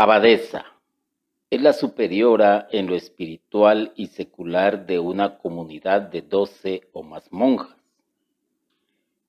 Abadesa 0.00 0.64
es 1.50 1.60
la 1.60 1.72
superiora 1.72 2.68
en 2.70 2.86
lo 2.86 2.94
espiritual 2.94 3.92
y 3.96 4.06
secular 4.06 4.86
de 4.86 5.00
una 5.00 5.38
comunidad 5.38 6.02
de 6.02 6.22
doce 6.22 6.82
o 6.92 7.02
más 7.02 7.32
monjas. 7.32 7.76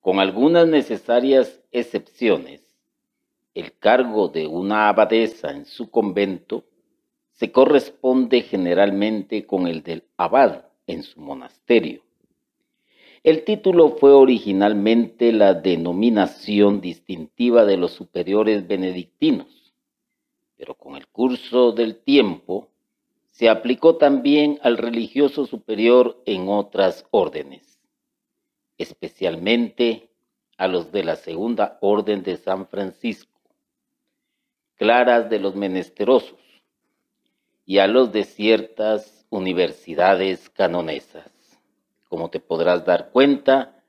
Con 0.00 0.20
algunas 0.20 0.68
necesarias 0.68 1.60
excepciones, 1.72 2.62
el 3.52 3.76
cargo 3.80 4.28
de 4.28 4.46
una 4.46 4.88
abadesa 4.88 5.50
en 5.50 5.66
su 5.66 5.90
convento 5.90 6.66
se 7.32 7.50
corresponde 7.50 8.42
generalmente 8.42 9.46
con 9.46 9.66
el 9.66 9.82
del 9.82 10.04
abad 10.16 10.66
en 10.86 11.02
su 11.02 11.20
monasterio. 11.20 12.04
El 13.24 13.42
título 13.42 13.96
fue 13.96 14.12
originalmente 14.12 15.32
la 15.32 15.52
denominación 15.52 16.80
distintiva 16.80 17.64
de 17.64 17.76
los 17.76 17.90
superiores 17.90 18.68
benedictinos 18.68 19.59
pero 20.60 20.74
con 20.74 20.94
el 20.94 21.06
curso 21.08 21.72
del 21.72 21.96
tiempo 21.96 22.68
se 23.30 23.48
aplicó 23.48 23.96
también 23.96 24.60
al 24.62 24.76
religioso 24.76 25.46
superior 25.46 26.20
en 26.26 26.50
otras 26.50 27.06
órdenes, 27.10 27.80
especialmente 28.76 30.10
a 30.58 30.68
los 30.68 30.92
de 30.92 31.02
la 31.02 31.16
Segunda 31.16 31.78
Orden 31.80 32.22
de 32.22 32.36
San 32.36 32.66
Francisco, 32.66 33.40
claras 34.76 35.30
de 35.30 35.38
los 35.38 35.56
menesterosos, 35.56 36.38
y 37.64 37.78
a 37.78 37.86
los 37.86 38.12
de 38.12 38.24
ciertas 38.24 39.24
universidades 39.30 40.50
canonesas. 40.50 41.32
Como 42.10 42.28
te 42.28 42.38
podrás 42.38 42.84
dar 42.84 43.12
cuenta, 43.12 43.82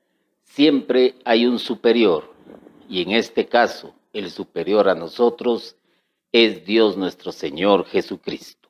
siempre 0.44 1.16
hay 1.26 1.44
un 1.44 1.58
superior, 1.58 2.32
y 2.88 3.02
en 3.02 3.10
este 3.10 3.44
caso, 3.44 3.92
el 4.14 4.30
superior 4.30 4.88
a 4.88 4.94
nosotros 4.94 5.76
es 6.32 6.64
Dios 6.64 6.96
nuestro 6.96 7.30
Señor 7.30 7.84
Jesucristo. 7.84 8.61